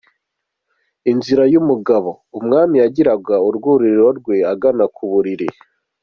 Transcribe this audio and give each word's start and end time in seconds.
Inzira 1.11 1.43
y’umugabo, 1.53 2.09
umwami 2.39 2.75
yagiraga 2.83 3.35
urwuririro 3.47 4.07
rwe 4.19 4.35
agana 4.53 4.85
ku 4.95 5.03
buriri. 5.11 5.47